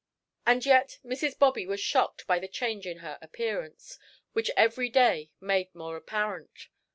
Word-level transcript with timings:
And 0.47 0.65
yet 0.65 0.97
Mrs. 1.05 1.37
Bobby 1.37 1.67
was 1.67 1.79
shocked 1.79 2.25
by 2.25 2.39
the 2.39 2.47
change 2.47 2.87
in 2.87 3.01
her 3.05 3.19
appearance, 3.21 3.99
which 4.33 4.49
every 4.57 4.89
day 4.89 5.29
made 5.39 5.75
more 5.75 5.95
apparent. 5.95 6.69